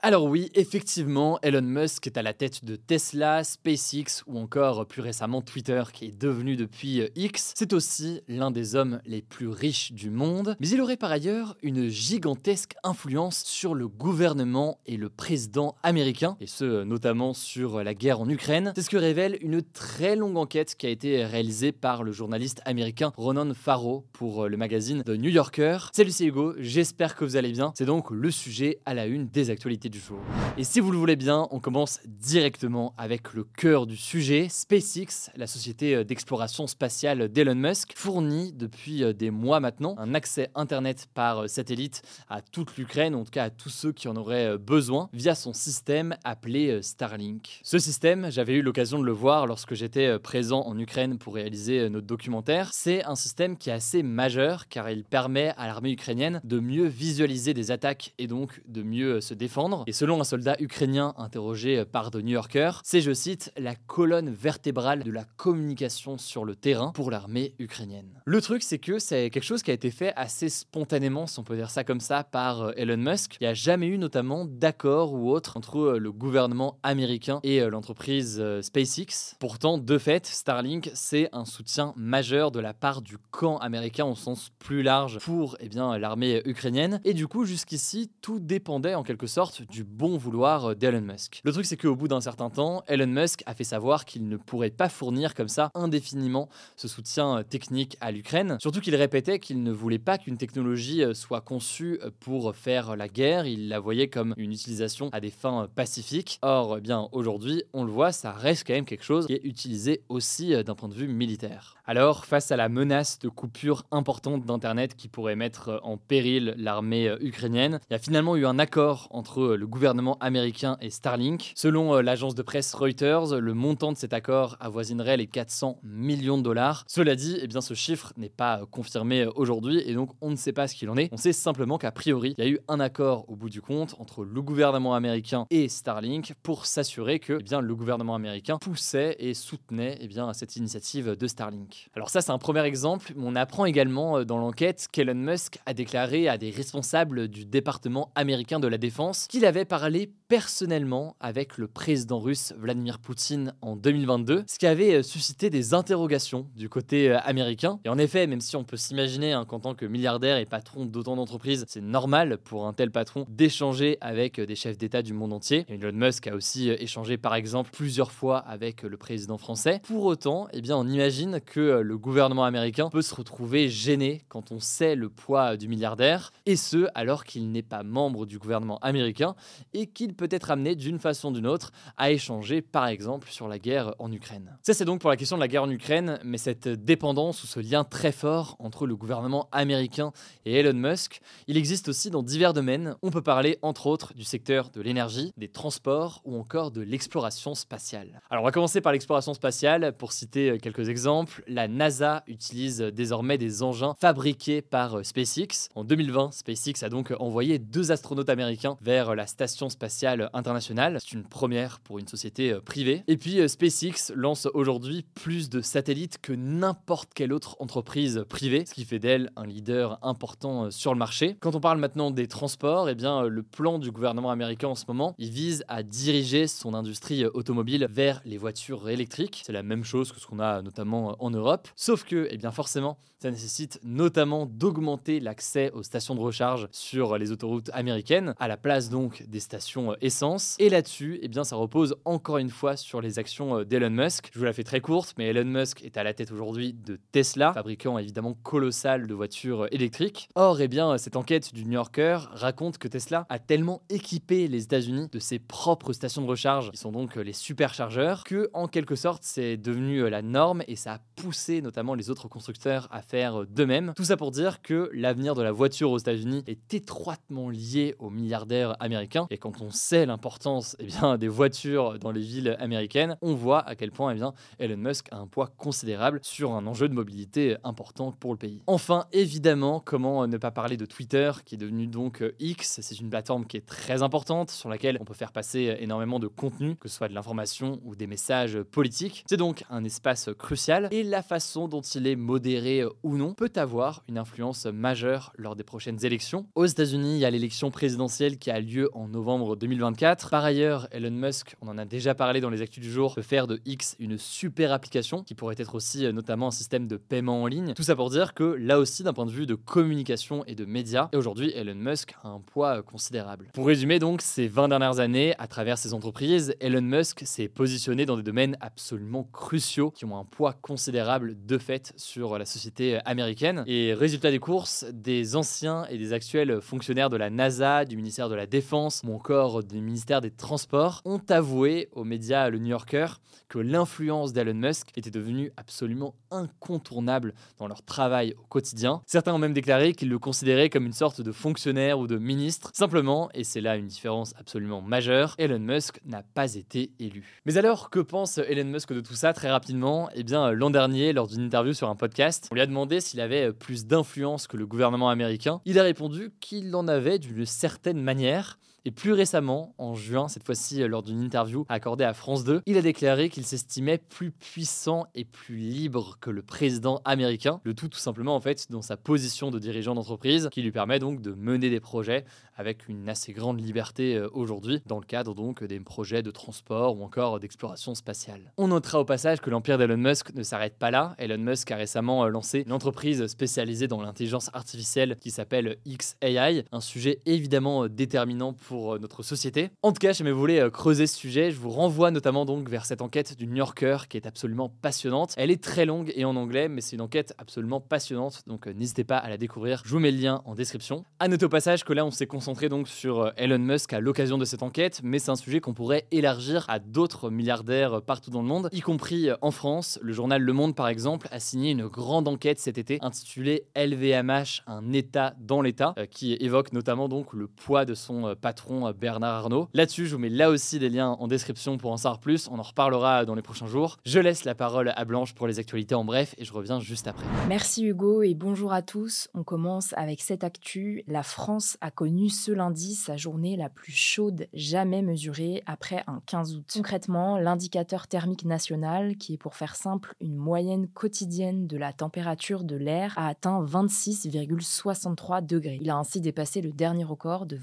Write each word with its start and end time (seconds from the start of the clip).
Alors 0.00 0.26
oui, 0.26 0.48
effectivement, 0.54 1.40
Elon 1.42 1.60
Musk 1.60 2.06
est 2.06 2.16
à 2.16 2.22
la 2.22 2.32
tête 2.32 2.64
de 2.64 2.76
Tesla, 2.76 3.42
SpaceX 3.42 4.22
ou 4.28 4.38
encore 4.38 4.86
plus 4.86 5.02
récemment 5.02 5.42
Twitter 5.42 5.82
qui 5.92 6.04
est 6.04 6.16
devenu 6.16 6.54
depuis 6.54 7.00
euh, 7.00 7.08
X. 7.16 7.52
C'est 7.56 7.72
aussi 7.72 8.20
l'un 8.28 8.52
des 8.52 8.76
hommes 8.76 9.00
les 9.06 9.22
plus 9.22 9.48
riches 9.48 9.90
du 9.90 10.10
monde, 10.10 10.54
mais 10.60 10.68
il 10.68 10.80
aurait 10.80 10.96
par 10.96 11.10
ailleurs 11.10 11.56
une 11.64 11.88
gigantesque 11.88 12.76
influence 12.84 13.42
sur 13.42 13.74
le 13.74 13.88
gouvernement 13.88 14.78
et 14.86 14.96
le 14.96 15.08
président 15.08 15.74
américain, 15.82 16.36
et 16.40 16.46
ce 16.46 16.64
euh, 16.64 16.84
notamment 16.84 17.34
sur 17.34 17.82
la 17.82 17.92
guerre 17.92 18.20
en 18.20 18.28
Ukraine. 18.28 18.72
C'est 18.76 18.82
ce 18.82 18.90
que 18.90 18.96
révèle 18.96 19.36
une 19.40 19.62
très 19.62 20.14
longue 20.14 20.36
enquête 20.36 20.76
qui 20.76 20.86
a 20.86 20.90
été 20.90 21.24
réalisée 21.24 21.72
par 21.72 22.04
le 22.04 22.12
journaliste 22.12 22.62
américain 22.66 23.12
Ronan 23.16 23.52
Farrow 23.52 24.06
pour 24.12 24.44
euh, 24.44 24.48
le 24.48 24.56
magazine 24.56 25.02
The 25.02 25.10
New 25.10 25.30
Yorker. 25.30 25.90
Salut 25.92 26.12
c'est 26.12 26.26
Hugo, 26.26 26.54
j'espère 26.58 27.16
que 27.16 27.24
vous 27.24 27.34
allez 27.34 27.50
bien. 27.50 27.72
C'est 27.76 27.84
donc 27.84 28.12
le 28.12 28.30
sujet 28.30 28.78
à 28.86 28.94
la 28.94 29.06
une 29.06 29.26
des 29.26 29.50
actualités 29.50 29.87
du 29.88 29.98
jour. 29.98 30.18
Et 30.56 30.64
si 30.64 30.80
vous 30.80 30.90
le 30.90 30.98
voulez 30.98 31.16
bien, 31.16 31.46
on 31.50 31.60
commence 31.60 32.00
directement 32.06 32.94
avec 32.98 33.32
le 33.32 33.44
cœur 33.44 33.86
du 33.86 33.96
sujet. 33.96 34.48
SpaceX, 34.48 35.30
la 35.36 35.46
société 35.46 35.94
euh, 35.94 36.04
d'exploration 36.04 36.66
spatiale 36.66 37.28
d'Elon 37.28 37.54
Musk, 37.54 37.92
fournit 37.94 38.52
depuis 38.52 39.04
euh, 39.04 39.12
des 39.12 39.30
mois 39.30 39.60
maintenant 39.60 39.94
un 39.98 40.14
accès 40.14 40.50
Internet 40.54 41.08
par 41.14 41.44
euh, 41.44 41.46
satellite 41.46 42.02
à 42.28 42.40
toute 42.40 42.76
l'Ukraine, 42.76 43.14
en 43.14 43.24
tout 43.24 43.30
cas 43.30 43.44
à 43.44 43.50
tous 43.50 43.68
ceux 43.68 43.92
qui 43.92 44.08
en 44.08 44.16
auraient 44.16 44.58
besoin, 44.58 45.08
via 45.12 45.34
son 45.34 45.52
système 45.52 46.16
appelé 46.24 46.82
Starlink. 46.82 47.60
Ce 47.62 47.78
système, 47.78 48.30
j'avais 48.30 48.54
eu 48.54 48.62
l'occasion 48.62 48.98
de 48.98 49.04
le 49.04 49.12
voir 49.12 49.46
lorsque 49.46 49.74
j'étais 49.74 50.18
présent 50.18 50.62
en 50.62 50.78
Ukraine 50.78 51.18
pour 51.18 51.34
réaliser 51.34 51.88
notre 51.88 52.06
documentaire. 52.06 52.70
C'est 52.72 53.04
un 53.04 53.14
système 53.14 53.56
qui 53.56 53.70
est 53.70 53.74
assez 53.74 54.02
majeur 54.02 54.68
car 54.68 54.90
il 54.90 55.04
permet 55.04 55.54
à 55.56 55.66
l'armée 55.66 55.92
ukrainienne 55.92 56.40
de 56.44 56.60
mieux 56.60 56.86
visualiser 56.86 57.54
des 57.54 57.70
attaques 57.70 58.14
et 58.18 58.26
donc 58.26 58.62
de 58.66 58.82
mieux 58.82 59.20
se 59.20 59.34
défendre. 59.34 59.77
Et 59.86 59.92
selon 59.92 60.20
un 60.20 60.24
soldat 60.24 60.56
ukrainien 60.60 61.14
interrogé 61.16 61.84
par 61.84 62.10
The 62.10 62.16
New 62.16 62.32
Yorker, 62.32 62.72
c'est, 62.82 63.00
je 63.00 63.12
cite, 63.12 63.52
la 63.56 63.74
colonne 63.74 64.30
vertébrale 64.30 65.02
de 65.02 65.10
la 65.10 65.24
communication 65.36 66.18
sur 66.18 66.44
le 66.44 66.56
terrain 66.56 66.92
pour 66.92 67.10
l'armée 67.10 67.54
ukrainienne. 67.58 68.20
Le 68.24 68.40
truc, 68.40 68.62
c'est 68.62 68.78
que 68.78 68.98
c'est 68.98 69.30
quelque 69.30 69.44
chose 69.44 69.62
qui 69.62 69.70
a 69.70 69.74
été 69.74 69.90
fait 69.90 70.12
assez 70.16 70.48
spontanément, 70.48 71.26
si 71.26 71.38
on 71.38 71.44
peut 71.44 71.56
dire 71.56 71.70
ça 71.70 71.84
comme 71.84 72.00
ça, 72.00 72.24
par 72.24 72.62
euh, 72.62 72.72
Elon 72.76 72.96
Musk. 72.96 73.36
Il 73.40 73.44
n'y 73.44 73.48
a 73.48 73.54
jamais 73.54 73.86
eu 73.86 73.98
notamment 73.98 74.44
d'accord 74.44 75.12
ou 75.12 75.30
autre 75.30 75.56
entre 75.56 75.78
euh, 75.78 75.98
le 75.98 76.12
gouvernement 76.12 76.78
américain 76.82 77.40
et 77.42 77.60
euh, 77.60 77.70
l'entreprise 77.70 78.42
SpaceX. 78.62 79.36
Pourtant, 79.38 79.78
de 79.78 79.98
fait, 79.98 80.26
Starlink, 80.26 80.90
c'est 80.94 81.28
un 81.32 81.44
soutien 81.44 81.92
majeur 81.96 82.50
de 82.50 82.60
la 82.60 82.74
part 82.74 83.02
du 83.02 83.18
camp 83.30 83.58
américain 83.58 84.04
au 84.04 84.14
sens 84.14 84.50
plus 84.58 84.82
large 84.82 85.18
pour 85.20 85.56
eh 85.60 85.68
l'armée 85.98 86.42
ukrainienne. 86.44 87.00
Et 87.04 87.14
du 87.14 87.28
coup, 87.28 87.44
jusqu'ici, 87.44 88.10
tout 88.20 88.40
dépendait 88.40 88.94
en 88.94 89.02
quelque 89.02 89.26
sorte 89.26 89.62
du 89.70 89.84
bon 89.84 90.16
vouloir 90.16 90.74
d'Elon 90.74 91.00
Musk. 91.00 91.40
Le 91.44 91.52
truc, 91.52 91.66
c'est 91.66 91.76
qu'au 91.76 91.94
bout 91.94 92.08
d'un 92.08 92.20
certain 92.20 92.50
temps, 92.50 92.82
Elon 92.86 93.06
Musk 93.06 93.42
a 93.46 93.54
fait 93.54 93.64
savoir 93.64 94.04
qu'il 94.04 94.28
ne 94.28 94.36
pourrait 94.36 94.70
pas 94.70 94.88
fournir 94.88 95.34
comme 95.34 95.48
ça 95.48 95.70
indéfiniment 95.74 96.48
ce 96.76 96.88
soutien 96.88 97.42
technique 97.48 97.96
à 98.00 98.10
l'Ukraine. 98.10 98.56
Surtout 98.60 98.80
qu'il 98.80 98.96
répétait 98.96 99.38
qu'il 99.38 99.62
ne 99.62 99.72
voulait 99.72 99.98
pas 99.98 100.18
qu'une 100.18 100.36
technologie 100.36 101.02
soit 101.14 101.40
conçue 101.40 102.00
pour 102.20 102.54
faire 102.54 102.96
la 102.96 103.08
guerre. 103.08 103.46
Il 103.46 103.68
la 103.68 103.80
voyait 103.80 104.08
comme 104.08 104.34
une 104.36 104.52
utilisation 104.52 105.10
à 105.12 105.20
des 105.20 105.30
fins 105.30 105.68
pacifiques. 105.74 106.38
Or, 106.42 106.78
eh 106.78 106.80
bien 106.80 107.08
aujourd'hui, 107.12 107.62
on 107.72 107.84
le 107.84 107.92
voit, 107.92 108.12
ça 108.12 108.32
reste 108.32 108.66
quand 108.66 108.74
même 108.74 108.84
quelque 108.84 109.04
chose 109.04 109.26
qui 109.26 109.34
est 109.34 109.44
utilisé 109.44 110.02
aussi 110.08 110.52
d'un 110.64 110.74
point 110.74 110.88
de 110.88 110.94
vue 110.94 111.08
militaire. 111.08 111.76
Alors, 111.84 112.26
face 112.26 112.52
à 112.52 112.56
la 112.56 112.68
menace 112.68 113.18
de 113.18 113.28
coupure 113.28 113.84
importante 113.90 114.44
d'Internet 114.44 114.94
qui 114.94 115.08
pourrait 115.08 115.36
mettre 115.36 115.80
en 115.82 115.96
péril 115.96 116.54
l'armée 116.58 117.14
ukrainienne, 117.20 117.80
il 117.88 117.94
y 117.94 117.96
a 117.96 117.98
finalement 117.98 118.36
eu 118.36 118.44
un 118.44 118.58
accord 118.58 119.08
entre 119.10 119.57
le 119.58 119.66
gouvernement 119.66 120.16
américain 120.20 120.78
et 120.80 120.88
Starlink. 120.90 121.52
Selon 121.54 121.94
euh, 121.94 122.02
l'agence 122.02 122.34
de 122.34 122.42
presse 122.42 122.72
Reuters, 122.74 123.40
le 123.40 123.54
montant 123.54 123.92
de 123.92 123.96
cet 123.96 124.12
accord 124.12 124.56
avoisinerait 124.60 125.16
les 125.16 125.26
400 125.26 125.80
millions 125.82 126.38
de 126.38 126.42
dollars. 126.42 126.84
Cela 126.86 127.16
dit, 127.16 127.38
eh 127.42 127.46
bien, 127.48 127.60
ce 127.60 127.74
chiffre 127.74 128.12
n'est 128.16 128.28
pas 128.28 128.60
euh, 128.60 128.66
confirmé 128.66 129.22
euh, 129.22 129.30
aujourd'hui 129.34 129.82
et 129.84 129.94
donc 129.94 130.10
on 130.20 130.30
ne 130.30 130.36
sait 130.36 130.52
pas 130.52 130.68
ce 130.68 130.74
qu'il 130.74 130.88
en 130.88 130.96
est. 130.96 131.08
On 131.12 131.16
sait 131.16 131.32
simplement 131.32 131.76
qu'à 131.76 131.90
priori, 131.90 132.34
il 132.38 132.44
y 132.44 132.46
a 132.46 132.50
eu 132.50 132.60
un 132.68 132.78
accord 132.80 133.24
au 133.28 133.34
bout 133.34 133.50
du 133.50 133.60
compte 133.60 133.96
entre 133.98 134.24
le 134.24 134.40
gouvernement 134.40 134.94
américain 134.94 135.46
et 135.50 135.68
Starlink 135.68 136.34
pour 136.42 136.66
s'assurer 136.66 137.18
que 137.18 137.38
eh 137.40 137.42
bien, 137.42 137.60
le 137.60 137.74
gouvernement 137.74 138.14
américain 138.14 138.58
poussait 138.58 139.16
et 139.18 139.34
soutenait 139.34 139.98
eh 140.00 140.06
bien, 140.06 140.32
cette 140.32 140.54
initiative 140.56 141.16
de 141.16 141.26
Starlink. 141.26 141.88
Alors 141.96 142.10
ça, 142.10 142.20
c'est 142.20 142.30
un 142.30 142.38
premier 142.38 142.62
exemple, 142.64 143.12
on 143.18 143.34
apprend 143.34 143.64
également 143.64 144.24
dans 144.24 144.38
l'enquête 144.38 144.86
qu'Elon 144.92 145.14
Musk 145.14 145.58
a 145.66 145.74
déclaré 145.74 146.28
à 146.28 146.38
des 146.38 146.50
responsables 146.50 147.26
du 147.26 147.44
département 147.44 148.12
américain 148.14 148.60
de 148.60 148.68
la 148.68 148.78
défense 148.78 149.26
qu'il 149.28 149.44
avait 149.48 149.64
parlé 149.64 150.12
personnellement 150.28 151.16
avec 151.20 151.56
le 151.56 151.66
président 151.66 152.20
russe 152.20 152.52
Vladimir 152.58 152.98
Poutine 152.98 153.54
en 153.62 153.76
2022, 153.76 154.44
ce 154.46 154.58
qui 154.58 154.66
avait 154.66 154.96
euh, 154.96 155.02
suscité 155.02 155.48
des 155.48 155.72
interrogations 155.72 156.46
du 156.54 156.68
côté 156.68 157.10
euh, 157.10 157.18
américain. 157.24 157.80
Et 157.86 157.88
en 157.88 157.96
effet, 157.96 158.26
même 158.26 158.42
si 158.42 158.54
on 158.54 158.62
peut 158.62 158.76
s'imaginer 158.76 159.32
hein, 159.32 159.46
qu'en 159.46 159.58
tant 159.58 159.74
que 159.74 159.86
milliardaire 159.86 160.36
et 160.36 160.44
patron 160.44 160.84
d'autant 160.84 161.16
d'entreprises, 161.16 161.64
c'est 161.66 161.80
normal 161.80 162.36
pour 162.36 162.66
un 162.66 162.74
tel 162.74 162.90
patron 162.90 163.24
d'échanger 163.30 163.96
avec 164.02 164.38
euh, 164.38 164.44
des 164.44 164.54
chefs 164.54 164.76
d'État 164.76 165.00
du 165.00 165.14
monde 165.14 165.32
entier. 165.32 165.64
Elon 165.68 165.92
Musk 165.94 166.26
a 166.26 166.34
aussi 166.34 166.68
échangé 166.68 167.16
par 167.16 167.34
exemple 167.34 167.70
plusieurs 167.72 168.12
fois 168.12 168.38
avec 168.38 168.82
le 168.82 168.98
président 168.98 169.38
français. 169.38 169.80
Pour 169.84 170.04
autant, 170.04 170.46
eh 170.52 170.60
bien, 170.60 170.76
on 170.76 170.86
imagine 170.86 171.40
que 171.40 171.80
le 171.80 171.96
gouvernement 171.96 172.44
américain 172.44 172.90
peut 172.90 173.02
se 173.02 173.14
retrouver 173.14 173.70
gêné 173.70 174.22
quand 174.28 174.52
on 174.52 174.60
sait 174.60 174.94
le 174.94 175.08
poids 175.08 175.56
du 175.56 175.68
milliardaire, 175.68 176.32
et 176.44 176.56
ce 176.56 176.86
alors 176.94 177.24
qu'il 177.24 177.50
n'est 177.50 177.62
pas 177.62 177.82
membre 177.82 178.26
du 178.26 178.38
gouvernement 178.38 178.78
américain 178.80 179.34
et 179.72 179.86
qu'il 179.86 180.14
peut 180.18 180.28
être 180.30 180.50
amené 180.50 180.74
d'une 180.74 180.98
façon 180.98 181.30
ou 181.30 181.32
d'une 181.32 181.46
autre 181.46 181.70
à 181.96 182.10
échanger 182.10 182.60
par 182.60 182.88
exemple 182.88 183.30
sur 183.30 183.48
la 183.48 183.58
guerre 183.58 183.94
en 183.98 184.12
Ukraine. 184.12 184.58
Ça 184.62 184.74
c'est 184.74 184.84
donc 184.84 185.00
pour 185.00 185.08
la 185.08 185.16
question 185.16 185.36
de 185.36 185.40
la 185.40 185.48
guerre 185.48 185.62
en 185.62 185.70
Ukraine, 185.70 186.18
mais 186.24 186.36
cette 186.36 186.68
dépendance 186.68 187.42
ou 187.44 187.46
ce 187.46 187.60
lien 187.60 187.84
très 187.84 188.12
fort 188.12 188.56
entre 188.58 188.86
le 188.86 188.96
gouvernement 188.96 189.48
américain 189.52 190.12
et 190.44 190.56
Elon 190.56 190.74
Musk, 190.74 191.20
il 191.46 191.56
existe 191.56 191.88
aussi 191.88 192.10
dans 192.10 192.22
divers 192.22 192.52
domaines. 192.52 192.96
On 193.02 193.10
peut 193.10 193.22
parler 193.22 193.58
entre 193.62 193.86
autres 193.86 194.12
du 194.12 194.24
secteur 194.24 194.70
de 194.70 194.80
l'énergie, 194.80 195.32
des 195.36 195.48
transports 195.48 196.20
ou 196.24 196.36
encore 196.36 196.72
de 196.72 196.80
l'exploration 196.80 197.54
spatiale. 197.54 198.20
Alors 198.28 198.42
on 198.42 198.46
va 198.46 198.52
commencer 198.52 198.80
par 198.80 198.92
l'exploration 198.92 199.34
spatiale 199.34 199.94
pour 199.96 200.12
citer 200.12 200.58
quelques 200.60 200.88
exemples. 200.88 201.44
La 201.46 201.68
NASA 201.68 202.24
utilise 202.26 202.78
désormais 202.80 203.38
des 203.38 203.62
engins 203.62 203.94
fabriqués 204.00 204.62
par 204.62 205.04
SpaceX. 205.04 205.68
En 205.76 205.84
2020, 205.84 206.32
SpaceX 206.32 206.82
a 206.82 206.88
donc 206.88 207.14
envoyé 207.20 207.60
deux 207.60 207.92
astronautes 207.92 208.28
américains 208.28 208.76
vers 208.80 209.14
la 209.14 209.28
station 209.28 209.68
spatiale 209.68 210.07
internationale. 210.32 210.98
C'est 211.00 211.12
une 211.12 211.24
première 211.24 211.80
pour 211.80 211.98
une 211.98 212.08
société 212.08 212.52
euh, 212.52 212.60
privée. 212.60 213.04
Et 213.06 213.16
puis 213.16 213.40
euh, 213.40 213.48
SpaceX 213.48 214.12
lance 214.14 214.46
aujourd'hui 214.54 215.04
plus 215.14 215.48
de 215.50 215.60
satellites 215.60 216.18
que 216.20 216.32
n'importe 216.32 217.10
quelle 217.14 217.32
autre 217.32 217.56
entreprise 217.60 218.24
privée, 218.28 218.64
ce 218.66 218.74
qui 218.74 218.84
fait 218.84 218.98
d'elle 218.98 219.30
un 219.36 219.46
leader 219.46 219.98
important 220.02 220.64
euh, 220.64 220.70
sur 220.70 220.92
le 220.92 220.98
marché. 220.98 221.36
Quand 221.40 221.54
on 221.54 221.60
parle 221.60 221.78
maintenant 221.78 222.10
des 222.10 222.26
transports, 222.26 222.88
eh 222.88 222.94
le 222.94 223.42
plan 223.42 223.78
du 223.78 223.90
gouvernement 223.90 224.30
américain 224.30 224.68
en 224.68 224.74
ce 224.74 224.84
moment, 224.88 225.14
il 225.18 225.30
vise 225.30 225.64
à 225.68 225.82
diriger 225.82 226.46
son 226.46 226.74
industrie 226.74 227.24
automobile 227.26 227.86
vers 227.90 228.20
les 228.24 228.38
voitures 228.38 228.88
électriques. 228.88 229.42
C'est 229.44 229.52
la 229.52 229.62
même 229.62 229.84
chose 229.84 230.12
que 230.12 230.20
ce 230.20 230.26
qu'on 230.26 230.40
a 230.40 230.62
notamment 230.62 231.16
en 231.20 231.30
Europe, 231.30 231.68
sauf 231.76 232.04
que, 232.04 232.28
eh 232.30 232.36
bien 232.36 232.50
forcément, 232.50 232.98
ça 233.20 233.30
nécessite 233.32 233.80
notamment 233.82 234.46
d'augmenter 234.46 235.18
l'accès 235.18 235.72
aux 235.72 235.82
stations 235.82 236.14
de 236.14 236.20
recharge 236.20 236.68
sur 236.70 237.18
les 237.18 237.32
autoroutes 237.32 237.68
américaines, 237.72 238.34
à 238.38 238.46
la 238.46 238.56
place 238.56 238.90
donc 238.90 239.24
des 239.26 239.40
stations 239.40 239.92
euh, 239.92 239.96
essence. 240.00 240.54
Et 240.60 240.68
là-dessus, 240.68 241.18
eh 241.22 241.28
bien, 241.28 241.42
ça 241.42 241.56
repose 241.56 241.96
encore 242.04 242.38
une 242.38 242.50
fois 242.50 242.76
sur 242.76 243.00
les 243.00 243.18
actions 243.18 243.58
euh, 243.58 243.64
d'Elon 243.64 243.90
Musk. 243.90 244.30
Je 244.32 244.38
vous 244.38 244.44
la 244.44 244.52
fais 244.52 244.62
très 244.62 244.80
courte, 244.80 245.14
mais 245.18 245.26
Elon 245.26 245.44
Musk 245.44 245.82
est 245.82 245.96
à 245.96 246.04
la 246.04 246.14
tête 246.14 246.30
aujourd'hui 246.30 246.72
de 246.72 247.00
Tesla, 247.10 247.52
fabricant 247.52 247.98
évidemment 247.98 248.34
colossal 248.44 249.08
de 249.08 249.14
voitures 249.14 249.62
euh, 249.62 249.68
électriques. 249.72 250.28
Or, 250.36 250.60
eh 250.60 250.68
bien, 250.68 250.96
cette 250.96 251.16
enquête 251.16 251.52
du 251.52 251.64
New 251.64 251.72
Yorker 251.72 252.20
raconte 252.32 252.78
que 252.78 252.86
Tesla 252.86 253.26
a 253.28 253.40
tellement 253.40 253.82
équipé 253.90 254.46
les 254.46 254.62
États-Unis 254.62 255.08
de 255.10 255.18
ses 255.18 255.40
propres 255.40 255.92
stations 255.92 256.22
de 256.22 256.28
recharge, 256.28 256.70
qui 256.70 256.76
sont 256.76 256.92
donc 256.92 257.16
les 257.16 257.32
superchargeurs, 257.32 258.22
que 258.22 258.48
en 258.52 258.68
quelque 258.68 258.94
sorte, 258.94 259.24
c'est 259.24 259.56
devenu 259.56 260.08
la 260.08 260.22
norme 260.22 260.62
et 260.68 260.76
ça 260.76 260.94
a 260.94 260.98
poussé 261.18 261.60
notamment 261.60 261.94
les 261.94 262.10
autres 262.10 262.28
constructeurs 262.28 262.88
à 262.90 263.02
faire 263.02 263.44
de 263.46 263.64
même. 263.64 263.92
Tout 263.96 264.04
ça 264.04 264.16
pour 264.16 264.30
dire 264.30 264.62
que 264.62 264.90
l'avenir 264.92 265.34
de 265.34 265.42
la 265.42 265.52
voiture 265.52 265.90
aux 265.90 265.98
États-Unis 265.98 266.44
est 266.46 266.72
étroitement 266.74 267.50
lié 267.50 267.96
aux 267.98 268.10
milliardaires 268.10 268.76
américains. 268.80 269.26
Et 269.30 269.38
quand 269.38 269.60
on 269.60 269.70
sait 269.70 270.06
l'importance 270.06 270.76
eh 270.78 270.84
bien, 270.84 271.18
des 271.18 271.28
voitures 271.28 271.98
dans 271.98 272.12
les 272.12 272.20
villes 272.20 272.56
américaines, 272.60 273.16
on 273.20 273.34
voit 273.34 273.66
à 273.68 273.74
quel 273.74 273.90
point 273.90 274.12
eh 274.12 274.14
bien, 274.14 274.32
Elon 274.58 274.76
Musk 274.76 275.08
a 275.10 275.16
un 275.16 275.26
poids 275.26 275.48
considérable 275.56 276.20
sur 276.22 276.52
un 276.52 276.66
enjeu 276.66 276.88
de 276.88 276.94
mobilité 276.94 277.56
important 277.64 278.12
pour 278.12 278.32
le 278.32 278.38
pays. 278.38 278.62
Enfin, 278.66 279.06
évidemment, 279.12 279.80
comment 279.84 280.26
ne 280.26 280.36
pas 280.36 280.50
parler 280.50 280.76
de 280.76 280.86
Twitter, 280.86 281.32
qui 281.44 281.56
est 281.56 281.58
devenu 281.58 281.86
donc 281.86 282.22
euh, 282.22 282.34
X. 282.38 282.78
C'est 282.80 283.00
une 283.00 283.10
plateforme 283.10 283.44
qui 283.44 283.56
est 283.56 283.66
très 283.66 284.02
importante, 284.02 284.50
sur 284.50 284.68
laquelle 284.68 284.98
on 285.00 285.04
peut 285.04 285.14
faire 285.14 285.32
passer 285.32 285.76
énormément 285.80 286.18
de 286.18 286.28
contenu, 286.28 286.76
que 286.76 286.88
ce 286.88 286.96
soit 286.96 287.08
de 287.08 287.14
l'information 287.14 287.80
ou 287.84 287.96
des 287.96 288.06
messages 288.06 288.60
politiques. 288.62 289.24
C'est 289.28 289.36
donc 289.36 289.64
un 289.70 289.84
espace 289.84 290.30
crucial 290.38 290.88
et 290.90 291.02
la 291.08 291.22
façon 291.22 291.68
dont 291.68 291.80
il 291.80 292.06
est 292.06 292.16
modéré 292.16 292.84
ou 293.02 293.16
non 293.16 293.34
peut 293.34 293.52
avoir 293.56 294.04
une 294.08 294.18
influence 294.18 294.66
majeure 294.66 295.32
lors 295.36 295.56
des 295.56 295.64
prochaines 295.64 296.04
élections. 296.04 296.46
Aux 296.54 296.66
États-Unis, 296.66 297.16
il 297.16 297.18
y 297.18 297.24
a 297.24 297.30
l'élection 297.30 297.70
présidentielle 297.70 298.38
qui 298.38 298.50
a 298.50 298.60
lieu 298.60 298.90
en 298.92 299.08
novembre 299.08 299.56
2024. 299.56 300.30
Par 300.30 300.44
ailleurs, 300.44 300.86
Elon 300.90 301.10
Musk, 301.10 301.56
on 301.62 301.68
en 301.68 301.78
a 301.78 301.84
déjà 301.84 302.14
parlé 302.14 302.40
dans 302.40 302.50
les 302.50 302.62
actus 302.62 302.82
du 302.82 302.90
jour, 302.90 303.14
peut 303.14 303.22
faire 303.22 303.46
de 303.46 303.60
X 303.64 303.96
une 303.98 304.18
super 304.18 304.72
application 304.72 305.22
qui 305.22 305.34
pourrait 305.34 305.56
être 305.58 305.74
aussi 305.74 306.04
euh, 306.04 306.12
notamment 306.12 306.48
un 306.48 306.52
système 306.52 306.86
de 306.86 306.96
paiement 306.96 307.42
en 307.42 307.46
ligne. 307.46 307.72
Tout 307.74 307.82
ça 307.82 307.96
pour 307.96 308.10
dire 308.10 308.34
que 308.34 308.44
là 308.44 308.78
aussi, 308.78 309.02
d'un 309.02 309.12
point 309.12 309.26
de 309.26 309.30
vue 309.30 309.46
de 309.46 309.54
communication 309.54 310.44
et 310.46 310.54
de 310.54 310.64
médias, 310.64 311.08
et 311.12 311.16
aujourd'hui, 311.16 311.52
Elon 311.54 311.74
Musk 311.74 312.14
a 312.22 312.28
un 312.28 312.40
poids 312.40 312.82
considérable. 312.82 313.46
Pour 313.54 313.66
résumer 313.66 313.98
donc 313.98 314.20
ces 314.20 314.46
20 314.46 314.68
dernières 314.68 315.00
années, 315.00 315.34
à 315.38 315.46
travers 315.46 315.78
ses 315.78 315.94
entreprises, 315.94 316.54
Elon 316.60 316.82
Musk 316.82 317.22
s'est 317.24 317.48
positionné 317.48 318.04
dans 318.04 318.16
des 318.16 318.22
domaines 318.22 318.56
absolument 318.60 319.24
cruciaux 319.32 319.90
qui 319.90 320.04
ont 320.04 320.18
un 320.18 320.24
poids 320.24 320.52
considérable 320.52 320.97
de 320.98 321.58
fait 321.58 321.92
sur 321.96 322.38
la 322.38 322.44
société 322.44 322.98
américaine. 323.04 323.64
Et 323.66 323.94
résultat 323.94 324.30
des 324.30 324.38
courses, 324.38 324.84
des 324.92 325.36
anciens 325.36 325.84
et 325.86 325.98
des 325.98 326.12
actuels 326.12 326.60
fonctionnaires 326.60 327.10
de 327.10 327.16
la 327.16 327.30
NASA, 327.30 327.84
du 327.84 327.96
ministère 327.96 328.28
de 328.28 328.34
la 328.34 328.46
Défense 328.46 329.02
ou 329.06 329.14
encore 329.14 329.62
du 329.62 329.80
ministère 329.80 330.20
des 330.20 330.30
Transports 330.30 331.02
ont 331.04 331.20
avoué 331.28 331.88
aux 331.92 332.04
médias 332.04 332.48
Le 332.48 332.58
New 332.58 332.68
Yorker 332.68 333.06
que 333.48 333.58
l'influence 333.58 334.32
d'Elon 334.32 334.54
Musk 334.54 334.88
était 334.96 335.10
devenue 335.10 335.52
absolument 335.56 336.14
incontournable 336.30 337.34
dans 337.58 337.66
leur 337.66 337.82
travail 337.82 338.34
au 338.38 338.46
quotidien. 338.46 339.00
Certains 339.06 339.32
ont 339.32 339.38
même 339.38 339.54
déclaré 339.54 339.94
qu'ils 339.94 340.10
le 340.10 340.18
considéraient 340.18 340.68
comme 340.68 340.86
une 340.86 340.92
sorte 340.92 341.20
de 341.20 341.32
fonctionnaire 341.32 341.98
ou 341.98 342.06
de 342.06 342.18
ministre. 342.18 342.70
Simplement, 342.74 343.30
et 343.32 343.44
c'est 343.44 343.60
là 343.60 343.76
une 343.76 343.86
différence 343.86 344.34
absolument 344.38 344.82
majeure, 344.82 345.34
Elon 345.38 345.58
Musk 345.58 346.00
n'a 346.04 346.22
pas 346.22 346.54
été 346.54 346.92
élu. 346.98 347.40
Mais 347.46 347.56
alors, 347.56 347.90
que 347.90 348.00
pense 348.00 348.38
Elon 348.38 348.64
Musk 348.64 348.92
de 348.92 349.00
tout 349.00 349.14
ça 349.14 349.32
très 349.32 349.50
rapidement? 349.50 350.10
Eh 350.14 350.22
bien, 350.22 350.52
l'an 350.52 350.70
dernier, 350.70 350.87
lors 351.12 351.26
d'une 351.26 351.42
interview 351.42 351.72
sur 351.72 351.88
un 351.88 351.96
podcast, 351.96 352.48
on 352.50 352.54
lui 352.54 352.62
a 352.62 352.66
demandé 352.66 353.00
s'il 353.00 353.20
avait 353.20 353.52
plus 353.52 353.86
d'influence 353.86 354.46
que 354.46 354.56
le 354.56 354.66
gouvernement 354.66 355.10
américain. 355.10 355.60
Il 355.64 355.78
a 355.78 355.82
répondu 355.82 356.32
qu'il 356.40 356.74
en 356.74 356.88
avait 356.88 357.18
d'une 357.18 357.46
certaine 357.46 358.00
manière. 358.00 358.58
Et 358.88 358.90
plus 358.90 359.12
récemment, 359.12 359.74
en 359.76 359.94
juin, 359.94 360.28
cette 360.28 360.44
fois-ci 360.44 360.78
lors 360.88 361.02
d'une 361.02 361.20
interview 361.20 361.66
accordée 361.68 362.04
à 362.04 362.14
France 362.14 362.42
2, 362.44 362.62
il 362.64 362.78
a 362.78 362.80
déclaré 362.80 363.28
qu'il 363.28 363.44
s'estimait 363.44 363.98
plus 363.98 364.30
puissant 364.30 365.04
et 365.14 365.26
plus 365.26 365.58
libre 365.58 366.16
que 366.22 366.30
le 366.30 366.40
président 366.40 367.02
américain. 367.04 367.60
Le 367.64 367.74
tout 367.74 367.88
tout 367.88 367.98
simplement 367.98 368.34
en 368.34 368.40
fait 368.40 368.72
dans 368.72 368.80
sa 368.80 368.96
position 368.96 369.50
de 369.50 369.58
dirigeant 369.58 369.94
d'entreprise 369.94 370.48
qui 370.50 370.62
lui 370.62 370.72
permet 370.72 371.00
donc 371.00 371.20
de 371.20 371.32
mener 371.32 371.68
des 371.68 371.80
projets 371.80 372.24
avec 372.56 372.88
une 372.88 373.10
assez 373.10 373.32
grande 373.32 373.60
liberté 373.60 374.16
euh, 374.16 374.28
aujourd'hui 374.32 374.82
dans 374.86 374.98
le 374.98 375.04
cadre 375.04 375.34
donc 375.34 375.62
des 375.62 375.78
projets 375.80 376.22
de 376.22 376.30
transport 376.30 376.98
ou 376.98 377.04
encore 377.04 377.38
d'exploration 377.40 377.94
spatiale. 377.94 378.52
On 378.56 378.68
notera 378.68 379.00
au 379.00 379.04
passage 379.04 379.40
que 379.40 379.50
l'empire 379.50 379.76
d'Elon 379.78 379.98
Musk 379.98 380.34
ne 380.34 380.42
s'arrête 380.42 380.76
pas 380.78 380.90
là. 380.90 381.14
Elon 381.18 381.38
Musk 381.38 381.70
a 381.70 381.76
récemment 381.76 382.24
euh, 382.24 382.28
lancé 382.28 382.64
une 382.66 382.72
entreprise 382.72 383.26
spécialisée 383.26 383.86
dans 383.86 384.00
l'intelligence 384.00 384.50
artificielle 384.54 385.16
qui 385.20 385.30
s'appelle 385.30 385.76
XAI, 385.86 386.64
un 386.72 386.80
sujet 386.80 387.20
évidemment 387.26 387.84
euh, 387.84 387.88
déterminant 387.88 388.54
pour 388.54 388.77
notre 388.98 389.22
société. 389.22 389.70
En 389.82 389.92
tout 389.92 389.98
cas, 389.98 390.12
si 390.12 390.22
vous 390.22 390.38
voulez 390.38 390.68
creuser 390.72 391.06
ce 391.06 391.16
sujet, 391.16 391.50
je 391.50 391.58
vous 391.58 391.70
renvoie 391.70 392.10
notamment 392.10 392.44
donc 392.44 392.68
vers 392.68 392.86
cette 392.86 393.02
enquête 393.02 393.36
du 393.36 393.46
New 393.46 393.56
Yorker 393.56 393.98
qui 394.08 394.16
est 394.16 394.26
absolument 394.26 394.68
passionnante. 394.68 395.34
Elle 395.36 395.50
est 395.50 395.62
très 395.62 395.84
longue 395.84 396.12
et 396.14 396.24
en 396.24 396.36
anglais, 396.36 396.68
mais 396.68 396.80
c'est 396.80 396.96
une 396.96 397.02
enquête 397.02 397.34
absolument 397.38 397.80
passionnante, 397.80 398.42
donc 398.46 398.66
n'hésitez 398.66 399.04
pas 399.04 399.18
à 399.18 399.28
la 399.28 399.36
découvrir. 399.36 399.82
Je 399.84 399.90
vous 399.90 399.98
mets 399.98 400.10
le 400.10 400.18
lien 400.18 400.42
en 400.44 400.54
description. 400.54 401.04
À 401.18 401.28
noter 401.28 401.46
au 401.46 401.48
passage 401.48 401.84
que 401.84 401.92
là, 401.92 402.04
on 402.04 402.10
s'est 402.10 402.26
concentré 402.26 402.68
donc 402.68 402.88
sur 402.88 403.20
euh, 403.20 403.30
Elon 403.36 403.58
Musk 403.58 403.92
à 403.92 404.00
l'occasion 404.00 404.38
de 404.38 404.44
cette 404.44 404.62
enquête, 404.62 405.00
mais 405.02 405.18
c'est 405.18 405.30
un 405.30 405.36
sujet 405.36 405.60
qu'on 405.60 405.74
pourrait 405.74 406.06
élargir 406.10 406.64
à 406.68 406.78
d'autres 406.78 407.30
milliardaires 407.30 408.02
partout 408.02 408.30
dans 408.30 408.42
le 408.42 408.48
monde, 408.48 408.68
y 408.72 408.80
compris 408.80 409.30
euh, 409.30 409.36
en 409.40 409.50
France. 409.50 409.98
Le 410.02 410.12
journal 410.12 410.42
Le 410.42 410.52
Monde, 410.52 410.74
par 410.74 410.88
exemple, 410.88 411.28
a 411.30 411.40
signé 411.40 411.70
une 411.70 411.86
grande 411.86 412.28
enquête 412.28 412.58
cet 412.58 412.78
été 412.78 412.98
intitulée 413.02 413.66
LVMH, 413.76 414.62
un 414.66 414.92
État 414.92 415.34
dans 415.40 415.62
l'État, 415.62 415.94
euh, 415.98 416.06
qui 416.06 416.34
évoque 416.34 416.72
notamment 416.72 417.08
donc 417.08 417.32
le 417.32 417.46
poids 417.46 417.84
de 417.84 417.94
son 417.94 418.34
patron 418.40 418.67
Bernard 418.68 419.34
Arnault. 419.44 419.68
Là-dessus, 419.72 420.06
je 420.06 420.14
vous 420.14 420.20
mets 420.20 420.28
là 420.28 420.50
aussi 420.50 420.78
des 420.78 420.90
liens 420.90 421.16
en 421.18 421.26
description 421.26 421.78
pour 421.78 421.90
en 421.90 421.96
savoir 421.96 422.20
plus. 422.20 422.48
On 422.50 422.58
en 422.58 422.62
reparlera 422.62 423.24
dans 423.24 423.34
les 423.34 423.42
prochains 423.42 423.66
jours. 423.66 423.96
Je 424.04 424.20
laisse 424.20 424.44
la 424.44 424.54
parole 424.54 424.92
à 424.94 425.04
Blanche 425.04 425.34
pour 425.34 425.46
les 425.46 425.58
actualités 425.58 425.94
en 425.94 426.04
bref 426.04 426.34
et 426.38 426.44
je 426.44 426.52
reviens 426.52 426.78
juste 426.78 427.06
après. 427.06 427.24
Merci 427.48 427.84
Hugo 427.84 428.22
et 428.22 428.34
bonjour 428.34 428.72
à 428.72 428.82
tous. 428.82 429.28
On 429.34 429.42
commence 429.42 429.94
avec 429.94 430.20
cette 430.20 430.44
actu. 430.44 431.02
La 431.06 431.22
France 431.22 431.78
a 431.80 431.90
connu 431.90 432.28
ce 432.28 432.52
lundi 432.52 432.94
sa 432.94 433.16
journée 433.16 433.56
la 433.56 433.70
plus 433.70 433.92
chaude 433.92 434.48
jamais 434.52 435.02
mesurée 435.02 435.62
après 435.66 436.04
un 436.06 436.20
15 436.26 436.56
août. 436.56 436.70
Concrètement, 436.74 437.38
l'indicateur 437.38 438.06
thermique 438.06 438.44
national, 438.44 439.16
qui 439.16 439.34
est 439.34 439.38
pour 439.38 439.54
faire 439.54 439.76
simple 439.76 440.14
une 440.20 440.36
moyenne 440.36 440.88
quotidienne 440.88 441.66
de 441.66 441.76
la 441.76 441.92
température 441.92 442.64
de 442.64 442.76
l'air, 442.76 443.14
a 443.16 443.28
atteint 443.28 443.64
26,63 443.64 445.46
degrés. 445.46 445.78
Il 445.80 445.90
a 445.90 445.96
ainsi 445.96 446.20
dépassé 446.20 446.60
le 446.60 446.72
dernier 446.72 447.04
record 447.04 447.46
de 447.46 447.56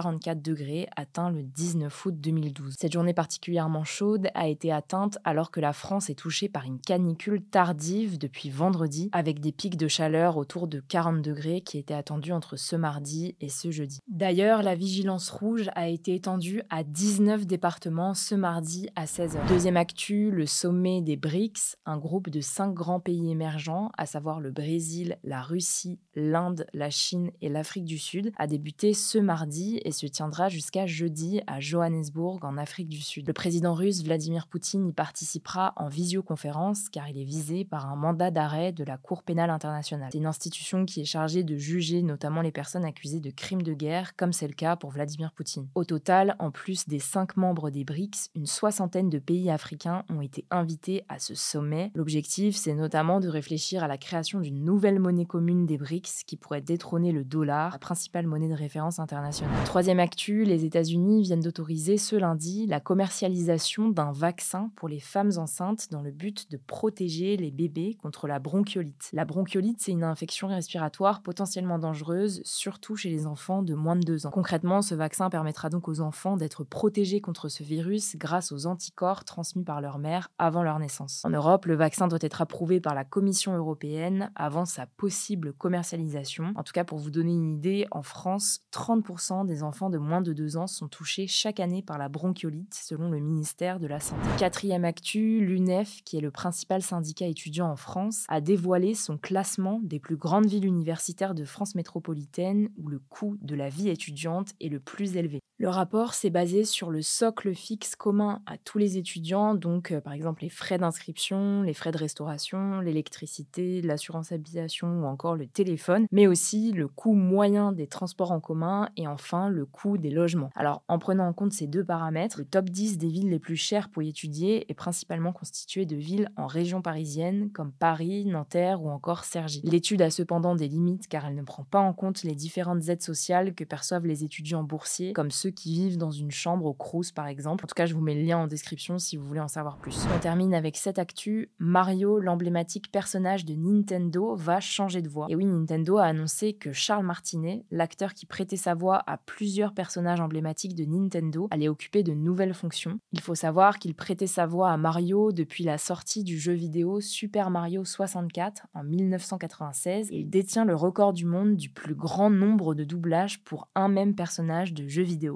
26,44 0.00 0.42
degrés 0.42 0.88
atteint 0.96 1.30
le 1.30 1.42
19 1.42 2.06
août 2.06 2.14
2012. 2.18 2.74
Cette 2.78 2.92
journée 2.92 3.14
particulièrement 3.14 3.84
chaude 3.84 4.28
a 4.34 4.48
été 4.48 4.72
atteinte 4.72 5.18
alors 5.24 5.50
que 5.50 5.60
la 5.60 5.72
France 5.72 6.10
est 6.10 6.14
touchée 6.14 6.48
par 6.48 6.64
une 6.64 6.80
canicule 6.80 7.42
tardive 7.42 8.18
depuis 8.18 8.50
vendredi, 8.50 9.08
avec 9.12 9.40
des 9.40 9.52
pics 9.52 9.76
de 9.76 9.88
chaleur 9.88 10.36
autour 10.36 10.68
de 10.68 10.80
40 10.80 11.22
degrés 11.22 11.60
qui 11.60 11.78
étaient 11.78 11.94
attendus 11.94 12.32
entre 12.32 12.56
ce 12.56 12.76
mardi 12.76 13.36
et 13.40 13.48
ce 13.48 13.70
jeudi. 13.70 14.00
D'ailleurs, 14.08 14.62
la 14.62 14.74
vigilance 14.74 15.30
rouge 15.30 15.70
a 15.74 15.88
été 15.88 16.14
étendue 16.14 16.62
à 16.70 16.82
19 16.84 17.46
départements 17.46 18.14
ce 18.14 18.34
mardi 18.34 18.88
à 18.96 19.04
16h. 19.04 19.46
Deuxième 19.48 19.76
actu, 19.76 20.30
le 20.30 20.46
sommet 20.46 21.00
des 21.00 21.16
BRICS, 21.16 21.76
un 21.86 21.98
groupe 21.98 22.30
de 22.30 22.40
cinq 22.40 22.74
grands 22.74 23.00
pays 23.00 23.30
émergents, 23.30 23.90
à 23.96 24.06
savoir 24.06 24.40
le 24.40 24.50
Brésil, 24.50 25.18
la 25.24 25.42
Russie, 25.42 25.98
l'Inde, 26.14 26.66
la 26.72 26.90
Chine 26.90 27.30
et 27.40 27.48
l'Afrique 27.48 27.84
du 27.84 27.98
Sud, 27.98 28.32
a 28.36 28.46
débuté 28.46 28.94
ce 28.94 29.18
mardi 29.18 29.80
et 29.86 29.92
se 29.92 30.06
tiendra 30.06 30.48
jusqu'à 30.48 30.84
jeudi 30.86 31.40
à 31.46 31.60
Johannesburg 31.60 32.40
en 32.42 32.58
Afrique 32.58 32.88
du 32.88 33.00
Sud. 33.00 33.26
Le 33.26 33.32
président 33.32 33.72
russe 33.72 34.02
Vladimir 34.02 34.48
Poutine 34.48 34.88
y 34.88 34.92
participera 34.92 35.72
en 35.76 35.88
visioconférence 35.88 36.88
car 36.88 37.08
il 37.08 37.18
est 37.18 37.24
visé 37.24 37.64
par 37.64 37.88
un 37.88 37.94
mandat 37.94 38.32
d'arrêt 38.32 38.72
de 38.72 38.82
la 38.82 38.98
Cour 38.98 39.22
pénale 39.22 39.50
internationale. 39.50 40.08
C'est 40.10 40.18
une 40.18 40.26
institution 40.26 40.84
qui 40.84 41.00
est 41.00 41.04
chargée 41.04 41.44
de 41.44 41.56
juger 41.56 42.02
notamment 42.02 42.42
les 42.42 42.50
personnes 42.50 42.84
accusées 42.84 43.20
de 43.20 43.30
crimes 43.30 43.62
de 43.62 43.74
guerre 43.74 44.16
comme 44.16 44.32
c'est 44.32 44.48
le 44.48 44.54
cas 44.54 44.74
pour 44.74 44.90
Vladimir 44.90 45.30
Poutine. 45.32 45.68
Au 45.76 45.84
total, 45.84 46.34
en 46.40 46.50
plus 46.50 46.88
des 46.88 46.98
cinq 46.98 47.36
membres 47.36 47.70
des 47.70 47.84
BRICS, 47.84 48.30
une 48.34 48.46
soixantaine 48.46 49.08
de 49.08 49.20
pays 49.20 49.50
africains 49.50 50.04
ont 50.10 50.20
été 50.20 50.44
invités 50.50 51.04
à 51.08 51.20
ce 51.20 51.36
sommet. 51.36 51.92
L'objectif, 51.94 52.56
c'est 52.56 52.74
notamment 52.74 53.20
de 53.20 53.28
réfléchir 53.28 53.84
à 53.84 53.88
la 53.88 53.98
création 53.98 54.40
d'une 54.40 54.64
nouvelle 54.64 54.98
monnaie 54.98 55.26
commune 55.26 55.64
des 55.64 55.78
BRICS 55.78 56.24
qui 56.26 56.36
pourrait 56.36 56.60
détrôner 56.60 57.12
le 57.12 57.22
dollar, 57.22 57.70
la 57.72 57.78
principale 57.78 58.26
monnaie 58.26 58.48
de 58.48 58.54
référence 58.54 58.98
internationale. 58.98 59.54
Troisième 59.76 60.00
actu, 60.00 60.44
les 60.44 60.64
États-Unis 60.64 61.20
viennent 61.20 61.42
d'autoriser 61.42 61.98
ce 61.98 62.16
lundi 62.16 62.66
la 62.66 62.80
commercialisation 62.80 63.90
d'un 63.90 64.10
vaccin 64.10 64.70
pour 64.74 64.88
les 64.88 65.00
femmes 65.00 65.32
enceintes 65.36 65.88
dans 65.90 66.00
le 66.00 66.12
but 66.12 66.50
de 66.50 66.56
protéger 66.56 67.36
les 67.36 67.50
bébés 67.50 67.98
contre 68.00 68.26
la 68.26 68.38
bronchiolite. 68.38 69.10
La 69.12 69.26
bronchiolite, 69.26 69.82
c'est 69.82 69.92
une 69.92 70.02
infection 70.02 70.48
respiratoire 70.48 71.20
potentiellement 71.20 71.78
dangereuse, 71.78 72.40
surtout 72.46 72.96
chez 72.96 73.10
les 73.10 73.26
enfants 73.26 73.62
de 73.62 73.74
moins 73.74 73.96
de 73.96 74.00
deux 74.00 74.24
ans. 74.24 74.30
Concrètement, 74.30 74.80
ce 74.80 74.94
vaccin 74.94 75.28
permettra 75.28 75.68
donc 75.68 75.88
aux 75.88 76.00
enfants 76.00 76.38
d'être 76.38 76.64
protégés 76.64 77.20
contre 77.20 77.50
ce 77.50 77.62
virus 77.62 78.16
grâce 78.16 78.52
aux 78.52 78.64
anticorps 78.64 79.24
transmis 79.26 79.64
par 79.64 79.82
leur 79.82 79.98
mère 79.98 80.30
avant 80.38 80.62
leur 80.62 80.78
naissance. 80.78 81.22
En 81.26 81.28
Europe, 81.28 81.66
le 81.66 81.74
vaccin 81.74 82.08
doit 82.08 82.18
être 82.22 82.40
approuvé 82.40 82.80
par 82.80 82.94
la 82.94 83.04
Commission 83.04 83.54
européenne 83.54 84.32
avant 84.36 84.64
sa 84.64 84.86
possible 84.86 85.52
commercialisation. 85.52 86.54
En 86.56 86.62
tout 86.62 86.72
cas, 86.72 86.84
pour 86.84 86.96
vous 86.96 87.10
donner 87.10 87.34
une 87.34 87.56
idée, 87.58 87.86
en 87.90 88.00
France, 88.00 88.60
30% 88.72 89.44
des 89.44 89.65
enfants 89.66 89.90
de 89.90 89.98
moins 89.98 90.22
de 90.22 90.32
deux 90.32 90.56
ans 90.56 90.66
sont 90.66 90.88
touchés 90.88 91.26
chaque 91.26 91.60
année 91.60 91.82
par 91.82 91.98
la 91.98 92.08
bronchiolite, 92.08 92.72
selon 92.72 93.10
le 93.10 93.18
ministère 93.18 93.78
de 93.78 93.86
la 93.86 94.00
Santé. 94.00 94.26
Quatrième 94.38 94.84
actu, 94.84 95.44
l'UNEF, 95.44 96.02
qui 96.04 96.16
est 96.16 96.22
le 96.22 96.30
principal 96.30 96.80
syndicat 96.80 97.26
étudiant 97.26 97.70
en 97.70 97.76
France, 97.76 98.24
a 98.28 98.40
dévoilé 98.40 98.94
son 98.94 99.18
classement 99.18 99.80
des 99.82 99.98
plus 99.98 100.16
grandes 100.16 100.46
villes 100.46 100.64
universitaires 100.64 101.34
de 101.34 101.44
France 101.44 101.74
métropolitaine 101.74 102.70
où 102.78 102.88
le 102.88 102.98
coût 102.98 103.36
de 103.42 103.54
la 103.54 103.68
vie 103.68 103.88
étudiante 103.88 104.52
est 104.60 104.68
le 104.68 104.80
plus 104.80 105.16
élevé. 105.16 105.40
Le 105.58 105.70
rapport 105.70 106.12
s'est 106.12 106.28
basé 106.28 106.66
sur 106.66 106.90
le 106.90 107.00
socle 107.00 107.54
fixe 107.54 107.96
commun 107.96 108.42
à 108.44 108.58
tous 108.58 108.76
les 108.76 108.98
étudiants, 108.98 109.54
donc 109.54 109.90
euh, 109.90 110.02
par 110.02 110.12
exemple 110.12 110.42
les 110.42 110.50
frais 110.50 110.76
d'inscription, 110.76 111.62
les 111.62 111.72
frais 111.72 111.92
de 111.92 111.96
restauration, 111.96 112.80
l'électricité 112.80 113.80
l'assurance 113.80 114.32
habitation 114.32 114.86
ou 115.00 115.06
encore 115.06 115.34
le 115.34 115.46
téléphone, 115.46 116.08
mais 116.12 116.26
aussi 116.26 116.72
le 116.72 116.88
coût 116.88 117.14
moyen 117.14 117.72
des 117.72 117.86
transports 117.86 118.32
en 118.32 118.40
commun 118.40 118.90
et 118.98 119.08
enfin 119.08 119.48
le 119.48 119.64
coût 119.64 119.96
des 119.96 120.10
logements. 120.10 120.50
Alors 120.54 120.82
en 120.88 120.98
prenant 120.98 121.26
en 121.26 121.32
compte 121.32 121.54
ces 121.54 121.66
deux 121.66 121.84
paramètres, 121.84 122.40
le 122.40 122.44
top 122.44 122.68
10 122.68 122.98
des 122.98 123.08
villes 123.08 123.30
les 123.30 123.38
plus 123.38 123.56
chères 123.56 123.88
pour 123.88 124.02
y 124.02 124.10
étudier 124.10 124.70
est 124.70 124.74
principalement 124.74 125.32
constitué 125.32 125.86
de 125.86 125.96
villes 125.96 126.28
en 126.36 126.48
région 126.48 126.82
parisienne 126.82 127.50
comme 127.50 127.72
Paris, 127.72 128.26
Nanterre 128.26 128.82
ou 128.82 128.90
encore 128.90 129.24
Cergy. 129.24 129.62
L'étude 129.64 130.02
a 130.02 130.10
cependant 130.10 130.54
des 130.54 130.68
limites 130.68 131.08
car 131.08 131.24
elle 131.24 131.34
ne 131.34 131.42
prend 131.42 131.64
pas 131.64 131.80
en 131.80 131.94
compte 131.94 132.24
les 132.24 132.34
différentes 132.34 132.90
aides 132.90 133.00
sociales 133.00 133.54
que 133.54 133.64
perçoivent 133.64 134.06
les 134.06 134.22
étudiants 134.22 134.62
boursiers, 134.62 135.14
comme 135.14 135.30
qui 135.50 135.74
vivent 135.74 135.98
dans 135.98 136.10
une 136.10 136.30
chambre 136.30 136.66
au 136.66 136.74
Crous 136.74 137.12
par 137.12 137.26
exemple. 137.26 137.64
En 137.64 137.68
tout 137.68 137.74
cas, 137.74 137.86
je 137.86 137.94
vous 137.94 138.00
mets 138.00 138.14
le 138.14 138.22
lien 138.22 138.38
en 138.38 138.46
description 138.46 138.98
si 138.98 139.16
vous 139.16 139.24
voulez 139.24 139.40
en 139.40 139.48
savoir 139.48 139.78
plus. 139.78 140.06
On 140.14 140.18
termine 140.18 140.54
avec 140.54 140.76
cette 140.76 140.98
actu. 140.98 141.50
Mario, 141.58 142.18
l'emblématique 142.18 142.90
personnage 142.90 143.44
de 143.44 143.54
Nintendo, 143.54 144.34
va 144.36 144.60
changer 144.60 145.02
de 145.02 145.08
voix. 145.08 145.26
Et 145.28 145.36
oui, 145.36 145.44
Nintendo 145.44 145.98
a 145.98 146.04
annoncé 146.04 146.52
que 146.52 146.72
Charles 146.72 147.04
Martinet, 147.04 147.64
l'acteur 147.70 148.14
qui 148.14 148.26
prêtait 148.26 148.56
sa 148.56 148.74
voix 148.74 149.02
à 149.06 149.16
plusieurs 149.16 149.74
personnages 149.74 150.20
emblématiques 150.20 150.74
de 150.74 150.84
Nintendo, 150.84 151.48
allait 151.50 151.68
occuper 151.68 152.02
de 152.02 152.12
nouvelles 152.12 152.54
fonctions. 152.54 152.98
Il 153.12 153.20
faut 153.20 153.34
savoir 153.34 153.78
qu'il 153.78 153.94
prêtait 153.94 154.26
sa 154.26 154.46
voix 154.46 154.70
à 154.70 154.76
Mario 154.76 155.32
depuis 155.32 155.64
la 155.64 155.78
sortie 155.78 156.24
du 156.24 156.38
jeu 156.38 156.52
vidéo 156.52 157.00
Super 157.00 157.50
Mario 157.50 157.84
64 157.84 158.66
en 158.74 158.84
1996 158.84 160.10
et 160.10 160.20
il 160.20 160.30
détient 160.30 160.64
le 160.64 160.74
record 160.74 161.12
du 161.12 161.24
monde 161.24 161.56
du 161.56 161.70
plus 161.70 161.94
grand 161.94 162.30
nombre 162.30 162.74
de 162.74 162.84
doublages 162.84 163.42
pour 163.44 163.68
un 163.74 163.88
même 163.88 164.14
personnage 164.14 164.72
de 164.72 164.86
jeu 164.86 165.02
vidéo. 165.02 165.35